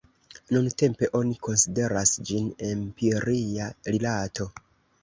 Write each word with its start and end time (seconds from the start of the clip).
Nuntempe 0.55 1.09
oni 1.19 1.37
konsideras 1.49 2.15
ĝin 2.31 2.49
empiria 2.71 3.71
rilato. 3.95 4.53